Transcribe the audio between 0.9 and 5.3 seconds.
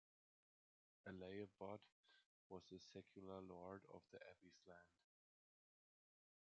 A "lay abbott" was the secular lord of the abbey's lands.